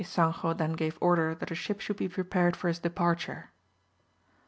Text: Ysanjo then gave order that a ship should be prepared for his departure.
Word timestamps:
Ysanjo 0.03 0.57
then 0.57 0.73
gave 0.73 0.97
order 0.99 1.35
that 1.35 1.51
a 1.51 1.53
ship 1.53 1.79
should 1.79 1.97
be 1.97 2.09
prepared 2.09 2.55
for 2.55 2.69
his 2.69 2.79
departure. 2.79 3.51